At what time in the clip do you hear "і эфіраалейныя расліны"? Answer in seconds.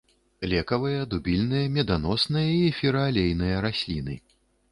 2.55-4.19